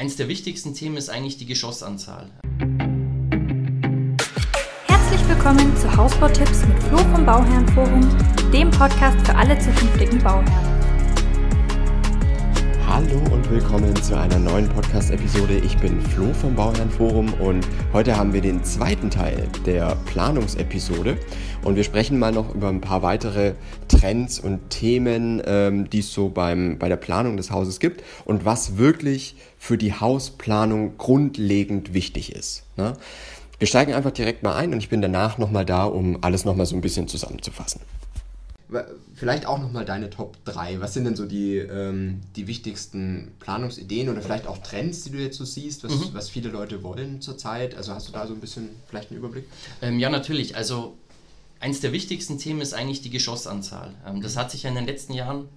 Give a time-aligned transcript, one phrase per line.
[0.00, 2.30] eins der wichtigsten Themen ist eigentlich die Geschossanzahl.
[4.86, 8.08] Herzlich willkommen zu Hausbautipps mit Flo vom Bauherrenforum,
[8.50, 10.69] dem Podcast für alle zukünftigen Bauherren.
[13.00, 15.56] Hallo und willkommen zu einer neuen Podcast-Episode.
[15.64, 21.16] Ich bin Flo vom Bauherrenforum und heute haben wir den zweiten Teil der Planungsepisode
[21.64, 23.54] und wir sprechen mal noch über ein paar weitere
[23.88, 28.44] Trends und Themen, ähm, die es so beim, bei der Planung des Hauses gibt und
[28.44, 32.64] was wirklich für die Hausplanung grundlegend wichtig ist.
[32.76, 32.92] Ne?
[33.58, 36.66] Wir steigen einfach direkt mal ein und ich bin danach nochmal da, um alles nochmal
[36.66, 37.80] so ein bisschen zusammenzufassen.
[39.14, 40.80] Vielleicht auch nochmal deine Top 3.
[40.80, 45.18] Was sind denn so die, ähm, die wichtigsten Planungsideen oder vielleicht auch Trends, die du
[45.18, 46.08] jetzt so siehst, was, mhm.
[46.12, 47.76] was viele Leute wollen zurzeit?
[47.76, 49.44] Also hast du da so ein bisschen vielleicht einen Überblick?
[49.82, 50.56] Ähm, ja, natürlich.
[50.56, 50.96] Also
[51.60, 53.94] eins der wichtigsten Themen ist eigentlich die Geschossanzahl.
[54.06, 55.48] Ähm, das hat sich ja in den letzten Jahren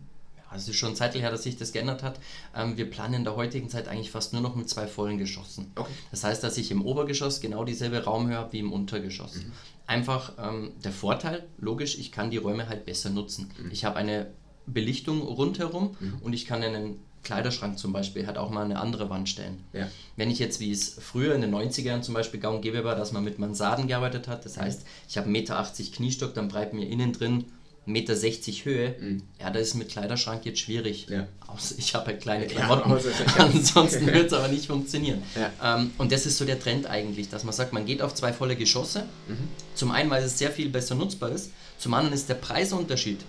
[0.54, 2.20] also es ist schon ein Zeitl her, dass sich das geändert hat.
[2.56, 5.72] Ähm, wir planen in der heutigen Zeit eigentlich fast nur noch mit zwei vollen Geschossen.
[5.76, 5.92] Okay.
[6.12, 9.36] Das heißt, dass ich im Obergeschoss genau dieselbe Raumhöhe habe wie im Untergeschoss.
[9.36, 9.52] Mhm.
[9.88, 13.52] Einfach ähm, der Vorteil, logisch, ich kann die Räume halt besser nutzen.
[13.62, 13.72] Mhm.
[13.72, 14.28] Ich habe eine
[14.66, 16.20] Belichtung rundherum mhm.
[16.22, 19.64] und ich kann einen Kleiderschrank zum Beispiel hat auch mal eine andere Wand stellen.
[19.72, 19.88] Ja.
[20.17, 22.95] Wenn ich jetzt, wie es früher in den 90ern zum Beispiel gang und gäbe war,
[22.95, 24.62] dass man mit Mansarden gearbeitet hat, das mhm.
[24.62, 27.45] heißt, ich habe 1,80 Meter Kniestock, dann bleibt mir innen drin
[27.88, 28.16] 1,60 Meter
[28.64, 29.23] Höhe, mhm.
[29.39, 31.08] ja, das ist mit Kleiderschrank jetzt schwierig.
[31.09, 31.28] Ja.
[31.48, 32.89] Außer ich habe halt kleine Klamotten.
[32.89, 32.98] Ja,
[33.38, 35.22] Ansonsten wird es aber nicht funktionieren.
[35.36, 35.78] Ja.
[35.78, 38.31] Ähm, und das ist so der Trend eigentlich, dass man sagt, man geht auf zwei
[38.31, 39.04] volle Geschosse.
[39.28, 39.50] Mhm.
[39.76, 41.52] Zum einen, weil es sehr viel besser nutzbar ist.
[41.78, 43.20] Zum anderen ist der Preisunterschied.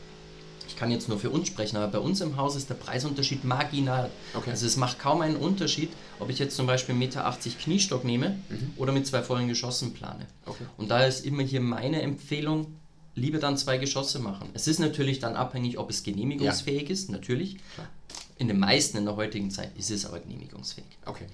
[0.69, 3.44] Ich kann jetzt nur für uns sprechen, aber bei uns im Haus ist der Preisunterschied
[3.44, 4.10] marginal.
[4.34, 4.50] Okay.
[4.50, 8.30] Also es macht kaum einen Unterschied, ob ich jetzt zum Beispiel 1,80 Meter Kniestock nehme
[8.48, 8.72] mhm.
[8.77, 10.27] oder mit zwei vollen Geschossen plane.
[10.47, 10.64] Okay.
[10.77, 12.77] Und da ist immer hier meine Empfehlung,
[13.14, 14.48] lieber dann zwei Geschosse machen.
[14.54, 16.90] Es ist natürlich dann abhängig, ob es genehmigungsfähig ja.
[16.90, 17.58] ist, natürlich.
[17.74, 17.88] Klar.
[18.36, 20.86] In den meisten in der heutigen Zeit ist es aber genehmigungsfähig.
[21.06, 21.26] Okay.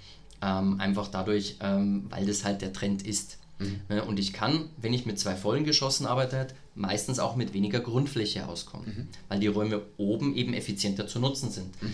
[0.42, 3.38] Ähm, einfach dadurch, ähm, weil das halt der Trend ist.
[3.58, 3.80] Mhm.
[3.88, 7.80] Ne, und ich kann, wenn ich mit zwei vollen Geschossen arbeite, meistens auch mit weniger
[7.80, 9.08] Grundfläche auskommen, mhm.
[9.28, 11.82] weil die Räume oben eben effizienter zu nutzen sind.
[11.82, 11.92] Mhm.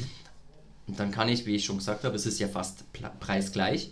[0.88, 2.84] Und dann kann ich, wie ich schon gesagt habe, es ist ja fast
[3.18, 3.90] preisgleich.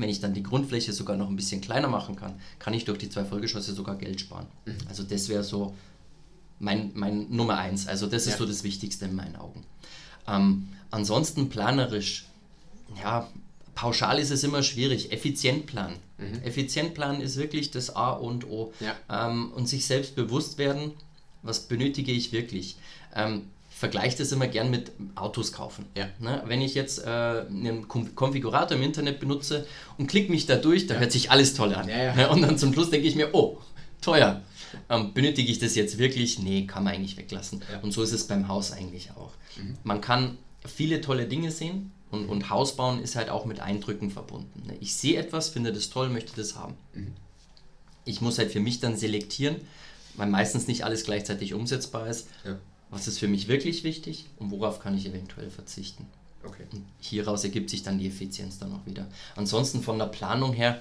[0.00, 2.98] Wenn ich dann die Grundfläche sogar noch ein bisschen kleiner machen kann, kann ich durch
[2.98, 4.46] die zwei Vollgeschosse sogar Geld sparen.
[4.64, 4.76] Mhm.
[4.88, 5.74] Also das wäre so
[6.58, 7.86] mein, mein Nummer eins.
[7.86, 8.38] Also das ist ja.
[8.38, 9.64] so das Wichtigste in meinen Augen.
[10.26, 12.26] Ähm, ansonsten planerisch,
[13.02, 13.28] ja,
[13.74, 15.12] pauschal ist es immer schwierig.
[15.12, 15.96] Effizient planen.
[16.18, 16.42] Mhm.
[16.42, 18.72] Effizient planen ist wirklich das A und O.
[18.80, 19.28] Ja.
[19.28, 20.92] Ähm, und sich selbst bewusst werden,
[21.42, 22.76] was benötige ich wirklich.
[23.14, 23.42] Ähm,
[23.76, 25.84] vergleiche das immer gern mit Autos kaufen.
[25.94, 26.08] Ja.
[26.18, 26.42] Ne?
[26.46, 29.66] Wenn ich jetzt äh, einen Konfigurator im Internet benutze
[29.98, 31.00] und klicke mich da durch, da ja.
[31.00, 31.86] hört sich alles toll an.
[31.86, 32.30] Ja, ne?
[32.30, 33.58] Und dann zum Schluss denke ich mir, oh,
[34.00, 34.40] teuer.
[34.88, 36.38] Ähm, benötige ich das jetzt wirklich?
[36.38, 37.62] Nee, kann man eigentlich weglassen.
[37.82, 39.32] Und so ist es beim Haus eigentlich auch.
[39.58, 39.76] Mhm.
[39.84, 42.30] Man kann viele tolle Dinge sehen und, mhm.
[42.30, 44.62] und Haus bauen ist halt auch mit Eindrücken verbunden.
[44.66, 44.76] Ne?
[44.80, 46.74] Ich sehe etwas, finde das toll, möchte das haben.
[46.94, 47.12] Mhm.
[48.06, 49.56] Ich muss halt für mich dann selektieren,
[50.14, 52.28] weil meistens nicht alles gleichzeitig umsetzbar ist.
[52.90, 56.06] Was ist für mich wirklich wichtig und worauf kann ich eventuell verzichten.
[56.44, 56.64] Okay.
[56.72, 59.06] Und hieraus ergibt sich dann die Effizienz dann auch wieder.
[59.34, 60.80] Ansonsten von der Planung her,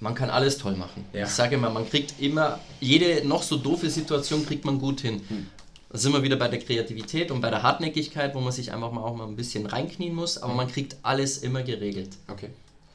[0.00, 1.04] man kann alles toll machen.
[1.12, 1.24] Ja.
[1.24, 5.20] Ich sage immer, man kriegt immer, jede noch so doofe Situation kriegt man gut hin.
[5.28, 5.46] Hm.
[5.90, 8.92] Da sind wir wieder bei der Kreativität und bei der Hartnäckigkeit, wo man sich einfach
[8.92, 10.56] mal auch mal ein bisschen reinknien muss, aber hm.
[10.56, 12.10] man kriegt alles immer geregelt.
[12.28, 12.50] Okay.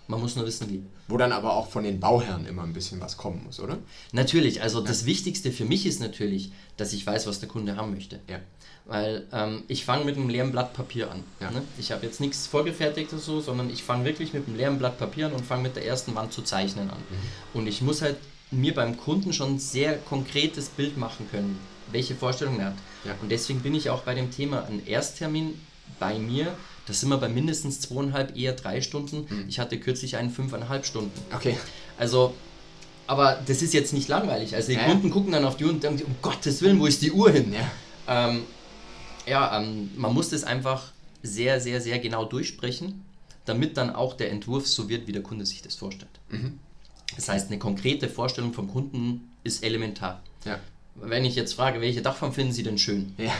[0.07, 0.83] Man muss nur wissen, wie.
[1.07, 3.77] Wo dann aber auch von den Bauherren immer ein bisschen was kommen muss, oder?
[4.11, 4.85] Natürlich, also ja.
[4.85, 8.19] das Wichtigste für mich ist natürlich, dass ich weiß, was der Kunde haben möchte.
[8.29, 8.39] Ja.
[8.85, 11.23] Weil ähm, ich fange mit einem leeren Blatt Papier an.
[11.41, 11.51] Ja.
[11.51, 11.61] Ne?
[11.77, 15.27] Ich habe jetzt nichts vorgefertigtes so, sondern ich fange wirklich mit einem leeren Blatt Papier
[15.27, 16.97] an und fange mit der ersten Wand zu zeichnen an.
[16.97, 17.59] Mhm.
[17.59, 18.15] Und ich muss halt
[18.49, 21.59] mir beim Kunden schon ein sehr konkretes Bild machen können,
[21.91, 22.77] welche Vorstellung er hat.
[23.03, 23.15] Ja.
[23.21, 25.59] Und deswegen bin ich auch bei dem Thema ein Ersttermin
[25.99, 26.53] bei mir
[26.87, 29.27] das sind wir bei mindestens zweieinhalb, eher drei Stunden.
[29.29, 29.45] Mhm.
[29.49, 31.11] Ich hatte kürzlich einen fünfeinhalb Stunden.
[31.33, 31.57] Okay.
[31.97, 32.33] Also,
[33.07, 34.55] aber das ist jetzt nicht langweilig.
[34.55, 34.85] Also die ja.
[34.85, 37.29] Kunden gucken dann auf die Uhr und denken, um Gottes Willen, wo ist die Uhr
[37.29, 37.53] hin?
[37.53, 38.43] Ja, ähm,
[39.25, 40.93] ja ähm, man muss das einfach
[41.23, 43.03] sehr, sehr, sehr genau durchsprechen,
[43.45, 46.11] damit dann auch der Entwurf so wird, wie der Kunde sich das vorstellt.
[46.29, 46.59] Mhm.
[47.15, 50.21] Das heißt, eine konkrete Vorstellung vom Kunden ist elementar.
[50.45, 50.59] Ja.
[50.95, 53.13] Wenn ich jetzt frage, welche Dachform finden Sie denn schön?
[53.17, 53.33] Ja.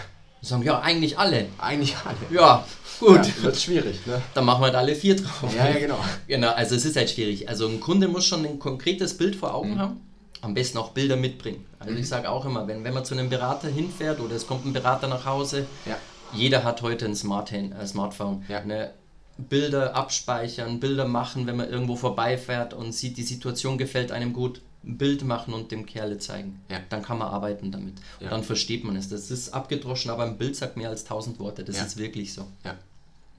[0.47, 1.45] Sagen, ja, eigentlich alle.
[1.57, 2.17] Eigentlich alle.
[2.29, 2.65] Ja,
[2.99, 3.25] gut.
[3.25, 4.21] Ja, wird schwierig, ne?
[4.33, 5.53] Dann machen wir halt alle vier drauf.
[5.55, 5.99] Ja, ja, genau.
[6.27, 7.49] Genau, also es ist halt schwierig.
[7.49, 9.79] Also ein Kunde muss schon ein konkretes Bild vor Augen mhm.
[9.79, 10.01] haben.
[10.41, 11.65] Am besten auch Bilder mitbringen.
[11.79, 11.99] Also mhm.
[11.99, 14.73] ich sage auch immer, wenn, wenn man zu einem Berater hinfährt oder es kommt ein
[14.73, 15.97] Berater nach Hause, ja.
[16.31, 18.45] jeder hat heute ein Smart äh, Smartphone.
[18.47, 18.63] Ja.
[18.63, 18.91] Ne?
[19.37, 24.61] Bilder abspeichern, Bilder machen, wenn man irgendwo vorbeifährt und sieht, die Situation gefällt einem gut
[24.83, 26.61] ein Bild machen und dem Kerle zeigen.
[26.69, 26.79] Ja.
[26.89, 27.95] Dann kann man arbeiten damit.
[28.19, 29.09] Und dann versteht man es.
[29.09, 31.63] Das ist abgedroschen, aber ein Bild sagt mehr als tausend Worte.
[31.63, 31.83] Das ja.
[31.83, 32.47] ist wirklich so.
[32.63, 32.75] Ja.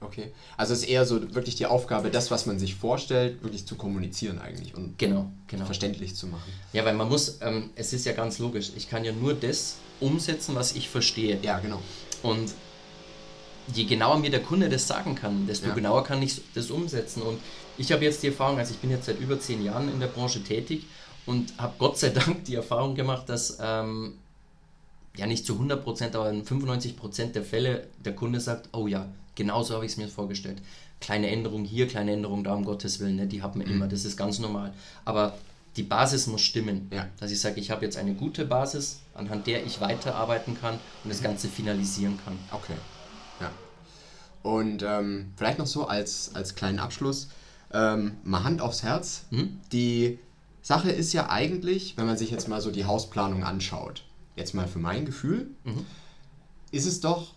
[0.01, 0.31] Okay.
[0.55, 3.75] Also es ist eher so wirklich die Aufgabe, das, was man sich vorstellt, wirklich zu
[3.75, 5.65] kommunizieren eigentlich und Genau, genau.
[5.65, 6.49] verständlich zu machen.
[6.71, 9.75] Ja, weil man muss, ähm, es ist ja ganz logisch, ich kann ja nur das
[9.99, 11.37] umsetzen, was ich verstehe.
[11.41, 11.81] Ja, genau.
[12.23, 12.53] Und
[13.73, 15.73] je genauer mir der Kunde das sagen kann, desto Ja.
[15.73, 17.21] genauer kann ich das umsetzen.
[17.21, 17.39] Und
[17.77, 20.07] ich habe jetzt die Erfahrung, also ich bin jetzt seit über zehn Jahren in der
[20.07, 20.85] Branche tätig
[21.25, 24.13] und habe Gott sei Dank die Erfahrung gemacht, dass ähm,
[25.15, 29.63] ja nicht zu 100%, aber in 95% der Fälle der Kunde sagt, oh ja, genau
[29.63, 30.61] so habe ich es mir vorgestellt.
[31.01, 33.27] Kleine Änderung hier, kleine Änderung da, um Gottes Willen, ne?
[33.27, 34.73] die hat man immer, das ist ganz normal.
[35.05, 35.37] Aber
[35.77, 36.89] die Basis muss stimmen.
[36.93, 37.07] Ja.
[37.19, 41.09] Dass ich sage, ich habe jetzt eine gute Basis, anhand der ich weiterarbeiten kann und
[41.09, 42.37] das Ganze finalisieren kann.
[42.51, 42.73] Okay.
[43.39, 43.51] Ja.
[44.43, 47.29] Und ähm, vielleicht noch so als, als kleinen Abschluss,
[47.73, 49.23] ähm, mal Hand aufs Herz.
[49.31, 49.59] Mhm.
[49.71, 50.17] Die
[50.61, 54.03] Sache ist ja eigentlich, wenn man sich jetzt mal so die Hausplanung anschaut,
[54.35, 55.85] jetzt mal für mein Gefühl, Mhm.
[56.71, 57.33] ist es doch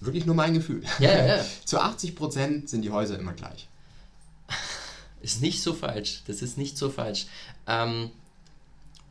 [0.00, 0.82] wirklich nur mein Gefühl.
[0.98, 1.44] Ja, ja, ja.
[1.64, 3.68] Zu 80% sind die Häuser immer gleich.
[5.22, 6.22] Ist nicht so falsch.
[6.28, 7.26] Das ist nicht so falsch.
[7.66, 8.10] Ähm,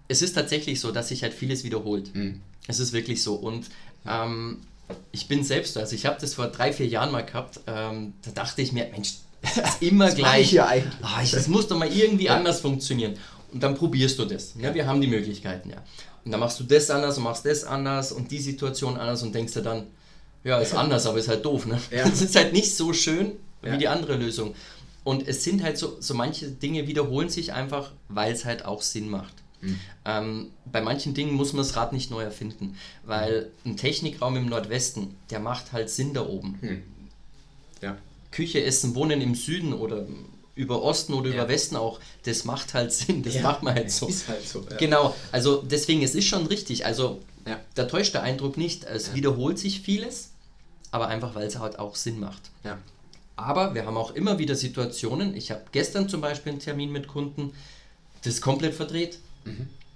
[0.08, 2.16] es ist tatsächlich so, dass sich halt vieles wiederholt.
[2.16, 2.42] Mhm.
[2.68, 3.36] Es ist wirklich so.
[3.36, 3.66] Und
[4.06, 4.62] ähm,
[5.12, 5.80] ich bin selbst, so.
[5.80, 7.60] also ich habe das vor drei, vier Jahren mal gehabt.
[7.68, 10.42] Ähm, da dachte ich mir, Mensch, das ist immer Das gleich.
[10.48, 10.70] ich ja.
[11.02, 12.36] Ah, ich, das muss doch mal irgendwie Ja.
[12.38, 13.16] anders funktionieren.
[13.52, 14.54] Und dann probierst du das.
[14.60, 15.78] Ja, wir haben die Möglichkeiten, ja.
[16.26, 19.34] Und dann machst du das anders und machst das anders und die Situation anders und
[19.34, 19.88] denkst dir dann,
[20.44, 21.66] ja, ist anders, aber ist halt doof.
[21.66, 21.80] Ne?
[21.92, 22.04] Ja.
[22.08, 24.54] Es ist halt nicht so schön wie die andere Lösung.
[25.04, 28.82] Und es sind halt so, so manche Dinge wiederholen sich einfach, weil es halt auch
[28.82, 29.34] Sinn macht.
[29.66, 29.80] Mhm.
[30.06, 34.46] Ähm, bei manchen Dingen muss man das Rad nicht neu erfinden, weil ein Technikraum im
[34.48, 36.84] Nordwesten, der macht halt Sinn da oben.
[37.82, 37.98] Ja.
[38.32, 40.06] Küche, Essen, Wohnen im Süden oder
[40.56, 41.36] über Osten oder Ja.
[41.36, 43.42] über Westen auch, das macht halt Sinn, das Ja.
[43.42, 44.08] macht man halt so.
[44.08, 44.66] Ist halt so.
[44.70, 44.78] Ja.
[44.78, 47.22] Genau, also deswegen, es ist schon richtig, also
[47.76, 50.30] da täuscht der Eindruck nicht, es wiederholt sich vieles,
[50.92, 52.42] aber einfach, weil es halt auch Sinn macht.
[53.36, 57.08] Aber wir haben auch immer wieder Situationen, ich habe gestern zum Beispiel einen Termin mit
[57.08, 57.52] Kunden,
[58.24, 59.20] das ist komplett verdreht.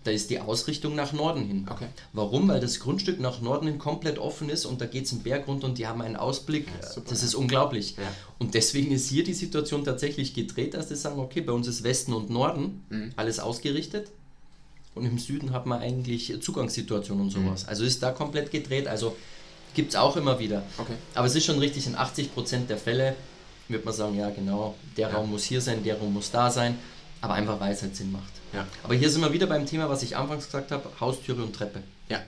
[0.05, 1.61] Da ist die Ausrichtung nach Norden hin.
[1.63, 1.67] Mhm.
[1.69, 1.87] Okay.
[2.13, 2.47] Warum?
[2.47, 5.47] Weil das Grundstück nach Norden hin komplett offen ist und da geht es einen Berg
[5.47, 6.67] runter und die haben einen Ausblick.
[6.81, 7.27] Ja, super, das ja.
[7.27, 7.95] ist unglaublich.
[7.97, 8.03] Ja.
[8.37, 11.83] Und deswegen ist hier die Situation tatsächlich gedreht, dass sie sagen, okay, bei uns ist
[11.83, 13.11] Westen und Norden Mhm.
[13.17, 14.07] alles ausgerichtet
[14.95, 17.67] und im Süden hat man eigentlich Zugangssituationen und sowas.
[17.67, 18.87] Also ist da komplett gedreht.
[18.87, 19.15] Also
[19.73, 20.63] gibt es auch immer wieder.
[20.77, 20.93] Okay.
[21.13, 23.15] Aber es ist schon richtig, in 80% der Fälle
[23.67, 25.13] wird man sagen, ja genau, der.
[25.13, 26.79] Raum muss hier sein, der Raum muss da sein,
[27.21, 28.31] aber einfach weil es halt Sinn macht.
[28.53, 28.65] Ja.
[28.83, 31.83] Aber hier sind wir wieder beim Thema, was ich anfangs gesagt habe, Haustüre und Treppe.
[32.09, 32.19] Ja.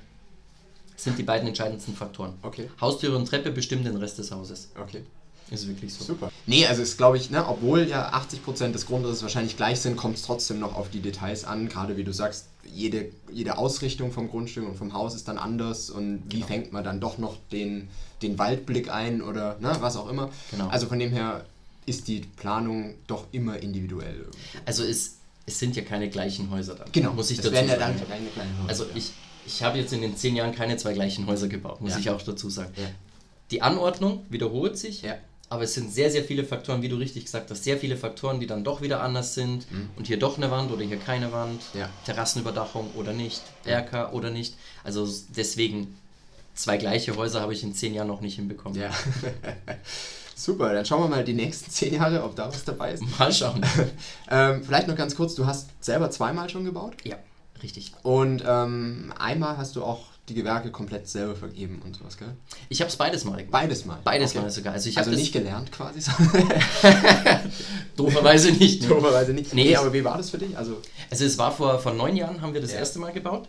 [0.93, 2.33] Das sind die beiden entscheidendsten Faktoren.
[2.43, 2.69] Okay.
[2.79, 4.69] Haustüre und Treppe bestimmen den Rest des Hauses.
[4.79, 5.03] Okay.
[5.49, 6.05] Ist wirklich so.
[6.05, 6.31] Super.
[6.45, 10.15] Nee, also ist glaube ich, ne, obwohl ja 80% des Grundrisses wahrscheinlich gleich sind, kommt
[10.15, 11.67] es trotzdem noch auf die Details an.
[11.67, 15.89] Gerade wie du sagst, jede, jede Ausrichtung vom Grundstück und vom Haus ist dann anders
[15.89, 16.47] und wie Genau.
[16.47, 17.89] fängt man dann doch noch den,
[18.21, 20.29] den Waldblick ein oder ne, was auch immer.
[20.51, 20.69] Genau.
[20.69, 21.44] Also von dem her
[21.86, 24.16] ist die Planung doch immer individuell.
[24.19, 24.38] irgendwie.
[24.66, 26.86] Also es, es sind ja keine gleichen Häuser da.
[26.92, 27.95] Genau, Muss ich das dazu werden ja sagen.
[27.98, 28.89] dann kleine, kleine Häuser, Also ja.
[28.95, 29.12] ich,
[29.48, 32.00] ich habe jetzt in den zehn Jahren keine zwei gleichen Häuser gebaut, muss Ja.
[32.00, 32.72] ich auch dazu sagen.
[32.78, 32.83] Ja.
[33.50, 35.04] Die Anordnung wiederholt sich,
[35.50, 38.39] aber es sind sehr, sehr viele Faktoren, wie du richtig gesagt hast, sehr viele Faktoren,
[38.39, 39.66] die dann doch wieder anders sind
[39.98, 41.80] und hier doch eine Wand oder hier keine Wand, Mhm.
[42.06, 44.54] Terrassenüberdachung oder nicht, Erker oder nicht.
[44.86, 45.98] Also deswegen,
[46.56, 48.80] zwei gleiche Häuser habe ich in zehn Jahren noch nicht hinbekommen.
[48.80, 48.92] Ja.
[50.43, 53.03] Super, dann schauen wir mal die nächsten zehn Jahre, ob da was dabei ist.
[53.19, 53.61] Mal schauen.
[54.33, 57.18] Ähm, vielleicht noch ganz kurz, du hast selber zweimal schon gebaut ja,
[57.61, 57.92] richtig.
[58.01, 62.30] und ähm, einmal hast du auch die Gewerke komplett selber vergeben und sowas, gell?
[62.69, 63.51] Ich habe es beides mal gemacht.
[63.51, 63.97] Beides mal.
[64.06, 64.39] Beides Okay.
[64.42, 64.73] mal sogar.
[64.73, 65.99] Also ich Also nicht gelernt quasi.
[67.97, 68.83] dooferweise nicht.
[68.83, 68.87] ne?
[68.87, 69.54] Dooferweise nicht.
[69.54, 70.57] Nee, Nee, aber wie war das für dich?
[70.57, 70.77] Also,
[71.09, 72.77] Also es war vor, vor neun Jahren haben wir das Ja.
[72.80, 73.47] erste Mal gebaut.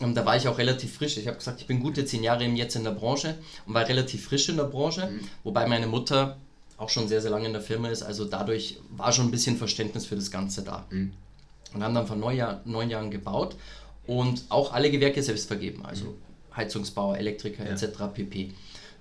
[0.00, 1.16] Da war ich auch relativ frisch.
[1.16, 3.36] Ich habe gesagt, ich bin gute zehn Jahre jetzt in der Branche
[3.66, 5.10] und war relativ frisch in der Branche,
[5.44, 6.36] wobei meine Mutter
[6.76, 8.02] auch schon sehr, sehr lange in der Firma ist.
[8.02, 10.86] Also dadurch war schon ein bisschen Verständnis für das Ganze da.
[11.74, 13.56] Und haben dann vor neun, Jahr, neun Jahren gebaut
[14.06, 15.84] und auch alle Gewerke selbst vergeben.
[15.84, 16.14] Also
[16.56, 17.70] Heizungsbauer, Elektriker Ja.
[17.72, 18.12] etc.
[18.14, 18.52] pp.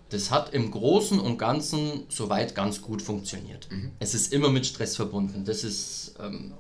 [0.09, 3.67] Das hat im Großen und Ganzen soweit ganz gut funktioniert.
[3.99, 5.43] Es ist immer mit Stress verbunden.
[5.45, 6.53] Das ist ähm,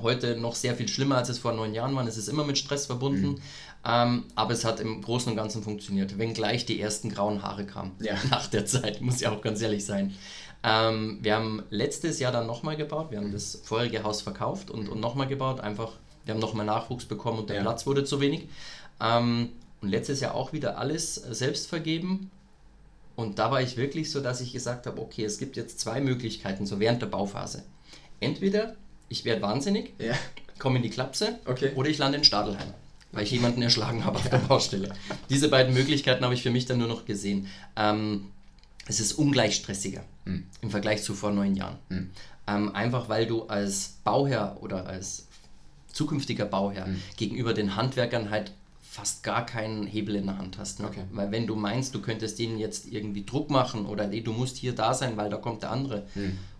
[0.00, 2.06] heute noch sehr viel schlimmer, als es vor neun Jahren war.
[2.06, 3.40] Es ist immer mit Stress verbunden,
[3.86, 6.18] ähm, aber es hat im Großen und Ganzen funktioniert.
[6.18, 8.16] Wenngleich die ersten grauen Haare kamen Ja.
[8.30, 10.14] nach der Zeit, muss ja auch ganz ehrlich sein.
[10.62, 13.10] Ähm, wir haben letztes Jahr dann nochmal gebaut.
[13.10, 15.60] Wir haben das vorherige Haus verkauft und, und nochmal gebaut.
[15.60, 15.92] Einfach,
[16.24, 17.62] wir haben nochmal Nachwuchs bekommen und der Ja.
[17.62, 18.48] Platz wurde zu wenig.
[19.00, 19.50] Ähm,
[19.82, 22.30] und letztes Jahr auch wieder alles äh, selbst vergeben.
[23.16, 26.00] Und da war ich wirklich so, dass ich gesagt habe, okay, es gibt jetzt zwei
[26.00, 27.62] Möglichkeiten, so während der Bauphase.
[28.20, 28.74] Entweder
[29.08, 30.14] ich werde wahnsinnig, ja.
[30.58, 31.72] komme in die Klapse Okay.
[31.74, 32.72] oder ich lande in Stadelheim,
[33.12, 34.92] weil ich jemanden erschlagen habe auf der Baustelle.
[35.30, 37.46] Diese beiden Möglichkeiten habe ich für mich dann nur noch gesehen.
[37.76, 38.26] Ähm,
[38.86, 40.44] es ist ungleich stressiger Hm.
[40.62, 41.76] im Vergleich zu vor neun Jahren.
[42.46, 45.26] Ähm, einfach weil du als Bauherr oder als
[45.92, 47.00] zukünftiger Bauherr Hm.
[47.16, 48.52] gegenüber den Handwerkern halt
[48.94, 50.78] fast gar keinen Hebel in der Hand hast.
[50.78, 50.86] Ne?
[50.86, 51.02] Okay.
[51.10, 54.56] Weil wenn du meinst, du könntest denen jetzt irgendwie Druck machen oder nee, du musst
[54.56, 56.04] hier da sein, weil da kommt der andere,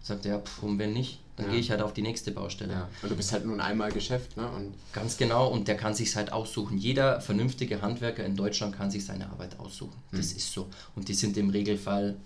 [0.02, 1.50] sagt er, ja, pff, und wenn nicht, dann Hm.
[1.50, 1.52] Ja.
[1.52, 2.72] gehe ich halt auf die nächste Baustelle.
[2.72, 2.88] Ja.
[3.02, 4.48] Und du bist halt nun einmal Geschäft, ne?
[4.48, 6.76] Und Ganz genau, und der kann sich halt aussuchen.
[6.78, 9.96] Jeder vernünftige Handwerker in Deutschland kann sich seine Arbeit aussuchen.
[10.12, 10.66] Das ist so.
[10.96, 12.16] Und die sind im Regelfall,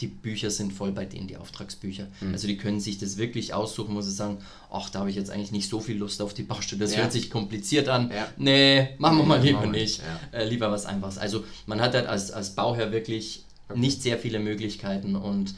[0.00, 2.08] die Bücher sind voll bei denen, die Auftragsbücher.
[2.32, 4.38] Also die können sich das wirklich aussuchen, wo sie sagen,
[4.70, 6.80] ach, da habe ich jetzt eigentlich nicht so viel Lust auf die Baustelle.
[6.80, 6.98] Das Ja.
[7.02, 8.10] hört sich kompliziert an.
[8.10, 8.26] Ja.
[8.36, 9.98] Nee, machen wir mal lieber machen nicht.
[9.98, 11.18] nicht, Äh, lieber was Einfaches.
[11.18, 13.44] Also man hat halt als, als Bauherr wirklich
[13.74, 15.54] nicht sehr viele Möglichkeiten und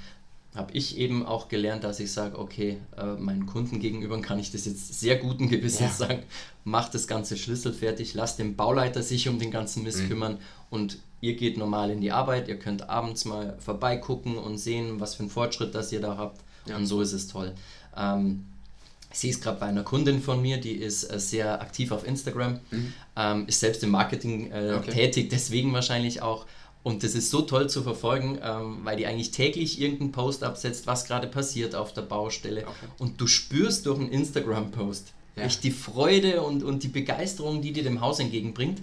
[0.55, 4.53] habe ich eben auch gelernt, dass ich sage, okay, äh, meinen Kunden gegenüber kann ich
[4.53, 6.07] das jetzt sehr guten Gewissens Ja.
[6.07, 6.23] sagen,
[6.63, 10.09] mach das ganze schlüsselfertig, lass den Bauleiter sich um den ganzen Mist Mhm.
[10.09, 10.39] kümmern
[10.71, 15.15] und ihr geht normal in die Arbeit, ihr könnt abends mal vorbeigucken und sehen, was
[15.15, 16.77] für einen Fortschritt das ihr da habt Ja.
[16.77, 17.53] und so ist es toll.
[17.97, 18.45] Ähm,
[19.13, 22.07] ich sehe es gerade bei einer Kundin von mir, die ist äh, sehr aktiv auf
[22.07, 22.59] Instagram,
[23.17, 24.79] ähm, ist selbst im Marketing äh, Mhm.
[24.79, 24.91] Okay.
[24.93, 26.47] tätig, deswegen wahrscheinlich auch.
[26.83, 30.87] Und das ist so toll zu verfolgen, ähm, weil die eigentlich täglich irgendeinen Post absetzt,
[30.87, 32.63] was gerade passiert auf der Baustelle.
[32.67, 32.87] Okay.
[32.99, 35.45] Und du spürst durch einen Instagram-Post Ja.
[35.45, 38.81] echt die Freude und, und die Begeisterung, die dir dem Haus entgegenbringt.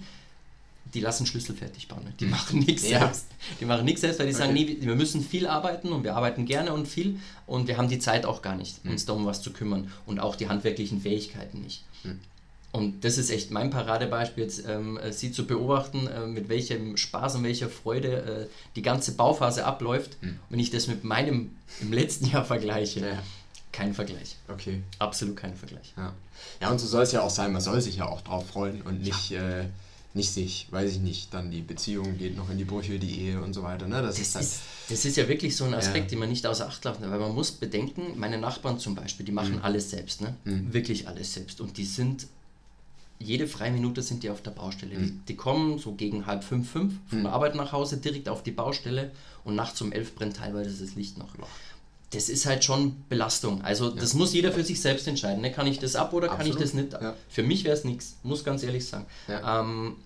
[0.94, 2.04] Die lassen Schlüssel fertig bauen.
[2.04, 2.12] ne?
[2.20, 2.90] Die machen nichts Mhm.
[2.90, 2.98] Ja.
[3.00, 3.26] selbst.
[3.60, 4.76] Die machen nichts selbst, weil die sagen, Okay.
[4.80, 7.98] nee, wir müssen viel arbeiten und wir arbeiten gerne und viel und wir haben die
[7.98, 8.90] Zeit auch gar nicht, Mhm.
[8.92, 11.82] uns da um was zu kümmern und auch die handwerklichen Fähigkeiten nicht.
[12.04, 12.20] Mhm.
[12.72, 16.96] Und das ist echt mein Paradebeispiel, jetzt ähm, äh, sie zu beobachten, äh, mit welchem
[16.96, 20.16] Spaß und welcher Freude äh, die ganze Bauphase abläuft.
[20.48, 23.06] Wenn ich das mit meinem im letzten Jahr vergleiche, Mhm.
[23.06, 23.22] Ja.
[23.72, 24.36] kein Vergleich.
[24.48, 24.82] okay.
[24.98, 25.92] Absolut kein Vergleich.
[25.98, 26.14] Ja.
[26.62, 27.52] ja, und so soll es ja auch sein.
[27.52, 29.64] Man soll sich ja auch drauf freuen und nicht, äh,
[30.14, 33.40] nicht sich, weiß ich nicht, dann die Beziehung geht noch in die Brüche, die Ehe
[33.42, 33.88] und so weiter.
[33.88, 34.02] Ne?
[34.02, 36.10] Das, Das ist halt, ist, das ist ja wirklich so ein Aspekt, Ja.
[36.10, 39.32] den man nicht außer Acht lassen weil man muss bedenken, meine Nachbarn zum Beispiel, die
[39.32, 39.36] Mhm.
[39.36, 40.34] machen alles selbst, ne?
[40.44, 42.26] wirklich alles selbst und die sind,
[43.18, 44.98] jede freie Minute sind die auf der Baustelle.
[44.98, 45.04] Mhm.
[45.04, 48.42] Die, die kommen so gegen halb fünf, fünf von der Arbeit nach Hause, direkt auf
[48.42, 49.12] die Baustelle
[49.44, 51.28] und nachts um elf brennt teilweise das Licht noch.
[52.12, 53.62] Das ist halt schon Belastung.
[53.62, 55.40] Also das muss jeder für sich selbst entscheiden.
[55.40, 55.50] Ne?
[55.50, 56.62] Kann ich das ab oder kann ich Absolut.
[56.62, 56.92] das nicht?
[56.92, 57.14] Ja.
[57.28, 59.06] Für mich wäre es nichts, muss ganz ehrlich sagen.
[59.28, 59.60] Ja.
[59.60, 59.96] Ähm,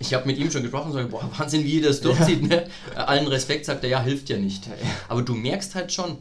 [0.00, 2.42] ich habe mit ihm schon gesprochen, so, boah, Wahnsinn, wie er das durchzieht.
[2.42, 2.66] Ne?
[2.94, 4.68] Äh, Allen Respekt, sagt er, ja, hilft ja nicht.
[5.08, 6.18] Aber du merkst halt schon,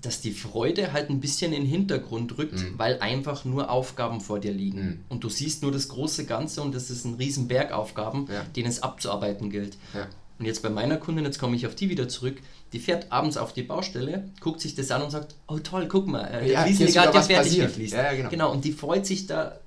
[0.00, 2.74] dass die Freude halt ein bisschen in den Hintergrund rückt, Mhm.
[2.78, 5.04] weil einfach nur Aufgaben vor dir liegen.
[5.08, 8.42] Und du siehst nur das große Ganze und das ist ein riesen Berg Aufgaben, Ja.
[8.56, 9.76] den es abzuarbeiten gilt.
[10.42, 10.46] Ja.
[10.46, 12.40] Und jetzt bei meiner Kundin, jetzt komme ich auf die wieder zurück,
[12.72, 16.08] die fährt abends auf die Baustelle, guckt sich das an und sagt, oh toll, guck
[16.08, 17.94] mal, äh, Ja, der ist Fliesenleger hat ja fertig gefliest.
[17.94, 18.50] Ja, ja, genau.
[18.50, 19.58] und die freut sich da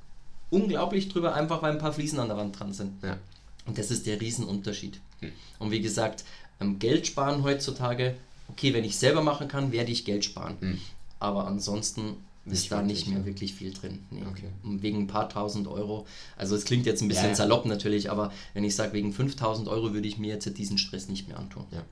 [0.49, 3.01] unglaublich drüber, einfach weil ein paar Fliesen an der Wand dran sind.
[3.03, 3.17] ja.
[3.65, 4.99] Und das ist der Riesenunterschied.
[5.21, 5.31] Hm.
[5.57, 6.23] Und wie gesagt,
[6.59, 8.15] ähm, Geld sparen heutzutage,
[8.49, 10.79] okay, wenn ich selber machen kann, werde ich Geld sparen.
[11.19, 12.17] Aber ansonsten Hm.
[12.45, 13.99] Ist da nicht mehr wirklich viel drin.
[14.11, 14.21] Nee.
[14.29, 14.49] Okay.
[14.63, 16.05] Wegen ein paar tausend Euro.
[16.37, 17.35] Also es klingt jetzt ein bisschen Ja, ja.
[17.35, 21.09] salopp natürlich, aber wenn ich sage, wegen 5000 Euro würde ich mir jetzt diesen Stress
[21.09, 21.65] nicht mehr antun.
[21.71, 21.83] Ja.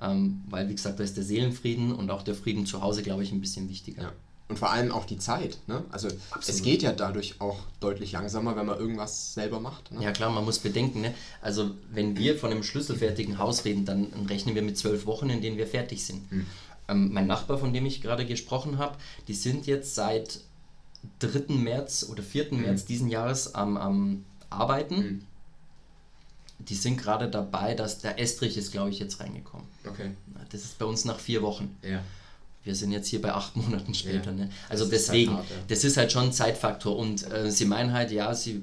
[0.00, 3.22] Ähm, weil, wie gesagt, da ist der Seelenfrieden und auch der Frieden zu Hause, glaube
[3.22, 4.12] ich, ein bisschen wichtiger.
[4.48, 5.58] Und vor allem auch die Zeit.
[5.66, 5.84] Ne?
[5.90, 6.08] Also
[6.40, 9.92] es geht ja dadurch auch deutlich langsamer, wenn man irgendwas selber macht.
[9.92, 10.02] Ne?
[10.02, 11.14] Ja klar, man muss bedenken, ne?
[11.42, 15.42] also wenn wir von einem schlüsselfertigen Haus reden, dann rechnen wir mit zwölf Wochen, in
[15.42, 16.22] denen wir fertig sind.
[16.88, 18.96] Ähm, mein Nachbar, von dem ich gerade gesprochen habe,
[19.28, 20.40] die sind jetzt seit
[21.20, 21.54] 3.
[21.54, 22.52] März oder 4.
[22.54, 25.24] März diesen Jahres am, am Arbeiten.
[26.60, 29.66] Die sind gerade dabei, dass der Estrich ist, glaube ich, jetzt reingekommen.
[29.86, 30.10] Okay.
[30.50, 31.76] Das ist bei uns nach vier Wochen.
[31.82, 32.02] Ja.
[32.64, 34.32] Wir sind jetzt hier bei acht Monaten später.
[34.32, 34.36] Ja.
[34.44, 34.50] Ne?
[34.68, 35.56] Also Das ist deswegen, halt hart, ja.
[35.68, 36.96] das ist halt schon ein Zeitfaktor.
[36.96, 38.62] Und äh, sie meinen halt, ja, sie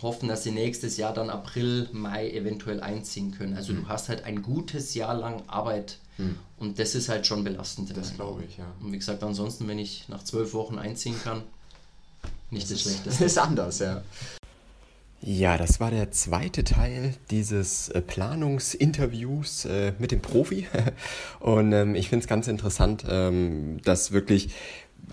[0.00, 3.56] hoffen, dass sie nächstes Jahr dann April, Mai eventuell einziehen können.
[3.56, 3.82] Also Hm.
[3.82, 5.98] du hast halt ein gutes Jahr lang Arbeit.
[6.58, 7.96] Und das ist halt schon belastend.
[7.96, 8.72] Das glaube ich, ja.
[8.80, 11.42] Und wie gesagt, ansonsten, wenn ich nach zwölf Wochen einziehen kann,
[12.50, 13.24] nicht das, Das Schlechteste.
[13.26, 14.02] ist anders, ja.
[15.26, 20.68] Ja, das war der zweite Teil dieses äh, Planungsinterviews äh, mit dem Profi.
[21.40, 24.50] Und ähm, ich finde es ganz interessant, ähm, dass wirklich,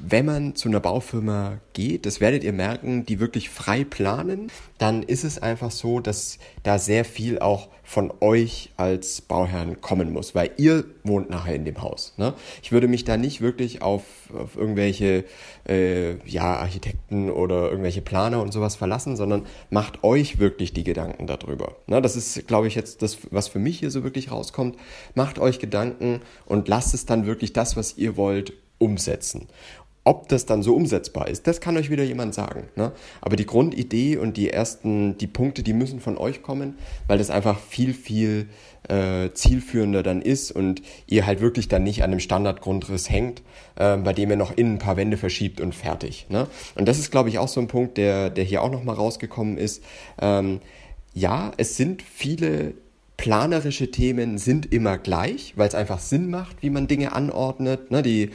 [0.03, 5.03] wenn man zu einer Baufirma geht, das werdet ihr merken, die wirklich frei planen, dann
[5.03, 10.33] ist es einfach so, dass da sehr viel auch von euch als Bauherrn kommen muss,
[10.33, 12.13] weil ihr wohnt nachher in dem Haus.
[12.17, 12.33] Ne?
[12.63, 14.03] Ich würde mich da nicht wirklich auf,
[14.33, 15.25] auf irgendwelche
[15.67, 21.27] äh, ja, Architekten oder irgendwelche Planer und sowas verlassen, sondern macht euch wirklich die Gedanken
[21.27, 21.75] darüber.
[21.87, 22.01] Ne?
[22.01, 24.77] Das ist, glaube ich, jetzt das, was für mich hier so wirklich rauskommt.
[25.13, 29.47] Macht euch Gedanken und lasst es dann wirklich das, was ihr wollt, umsetzen.
[30.03, 32.69] Ob das dann so umsetzbar ist, das kann euch wieder jemand sagen.
[32.75, 32.91] Ne?
[33.21, 36.75] Aber die Grundidee und die ersten, die Punkte, die müssen von euch kommen,
[37.07, 38.49] weil das einfach viel, viel
[38.89, 43.43] äh, zielführender dann ist und ihr halt wirklich dann nicht an einem Standardgrundriss hängt,
[43.75, 46.25] äh, bei dem ihr noch innen ein paar Wände verschiebt und fertig.
[46.29, 46.47] Ne?
[46.73, 49.57] Und das ist, glaube ich, auch so ein Punkt, der, der hier auch nochmal rausgekommen
[49.57, 49.83] ist.
[50.19, 50.61] Ähm,
[51.13, 52.73] ja, es sind viele
[53.17, 57.91] planerische Themen sind immer gleich, weil es einfach Sinn macht, wie man Dinge anordnet.
[57.91, 58.01] Ne?
[58.01, 58.31] Die,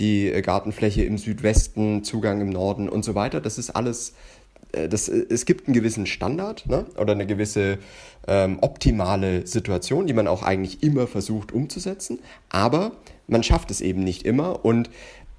[0.00, 3.40] die Gartenfläche im Südwesten, Zugang im Norden und so weiter.
[3.40, 4.14] Das ist alles,
[4.72, 6.86] äh, das, es gibt einen gewissen Standard ne?
[6.98, 7.78] oder eine gewisse
[8.26, 12.18] ähm, optimale Situation, die man auch eigentlich immer versucht umzusetzen.
[12.48, 12.92] Aber
[13.28, 14.90] man schafft es eben nicht immer und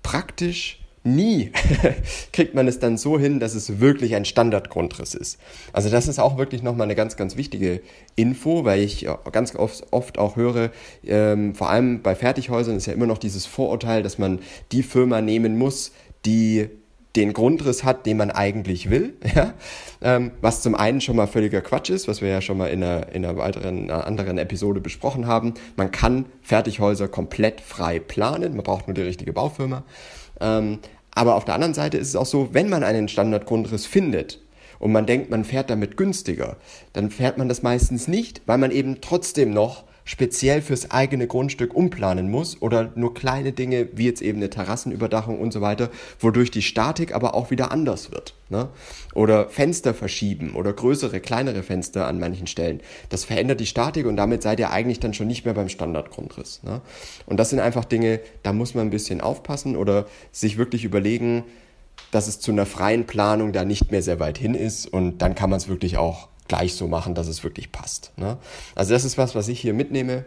[0.03, 1.51] praktisch nie
[2.34, 5.39] kriegt man es dann so hin, dass es wirklich ein Standardgrundriss ist.
[5.74, 7.81] Also das ist auch wirklich nochmal eine ganz, ganz wichtige
[8.15, 10.72] Info, weil ich ganz oft, oft auch höre,
[11.05, 14.39] ähm, vor allem bei Fertighäusern ist ja immer noch dieses Vorurteil, dass man
[14.72, 15.91] die Firma nehmen muss,
[16.25, 16.70] die
[17.15, 19.53] den Grundriss hat, den man eigentlich will, ja?
[20.01, 22.84] ähm, was zum einen schon mal völliger Quatsch ist, was wir ja schon mal in
[22.84, 25.53] einer, in einer weiteren, einer anderen Episode besprochen haben.
[25.75, 29.84] Man kann Fertighäuser komplett frei planen, man braucht nur die richtige Baufirma.
[30.42, 30.80] Ähm,
[31.14, 34.42] aber auf der anderen Seite ist es auch so, wenn man einen Standardgrundriss findet
[34.80, 36.58] und man denkt, man fährt damit günstiger,
[36.94, 41.74] dann fährt man das meistens nicht, weil man eben trotzdem noch speziell fürs eigene Grundstück
[41.75, 45.89] umplanen muss oder nur kleine Dinge wie jetzt eben eine Terrassenüberdachung und so weiter,
[46.20, 48.34] wodurch die Statik aber auch wieder anders wird.
[48.50, 48.70] Ne?
[49.13, 52.81] Oder Fenster verschieben oder größere, kleinere Fenster an manchen Stellen.
[53.10, 56.62] Das verändert die Statik und damit seid ihr eigentlich dann schon nicht mehr beim Standardgrundriss.
[56.63, 56.81] Ne?
[57.25, 61.43] Und das sind einfach Dinge, da muss man ein bisschen aufpassen oder sich wirklich überlegen,
[62.12, 65.36] dass es zu einer freien Planung da nicht mehr sehr weit hin ist und dann
[65.36, 68.12] kann man es wirklich auch gleich so machen, dass es wirklich passt.
[68.17, 68.38] Ne?
[68.75, 70.25] Also das ist was, was ich hier mitnehme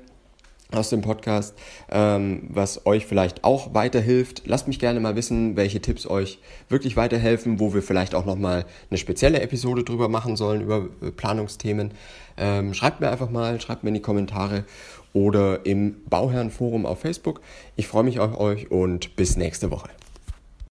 [0.72, 1.54] aus dem Podcast,
[1.90, 4.42] ähm, was euch vielleicht auch weiterhilft.
[4.46, 6.38] Lasst mich gerne mal wissen, welche Tipps euch
[6.70, 11.10] wirklich weiterhelfen, wo wir vielleicht auch nochmal eine spezielle Episode drüber machen sollen, über äh,
[11.10, 11.90] Planungsthemen.
[12.38, 14.64] Ähm, schreibt mir einfach mal, schreibt mir in die Kommentare
[15.12, 17.42] oder im Bauherrenforum auf Facebook.
[17.76, 19.90] Ich freue mich auf euch und bis nächste Woche.